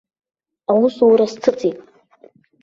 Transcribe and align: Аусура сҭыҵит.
Аусура 0.71 1.25
сҭыҵит. 1.31 1.77